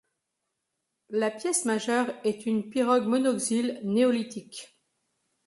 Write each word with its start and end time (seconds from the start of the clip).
La 1.11 1.29
pièce 1.29 1.65
majeure 1.65 2.11
est 2.23 2.47
une 2.47 2.71
pirogue 2.71 3.05
monoxyle 3.05 3.79
néolithique. 3.83 4.75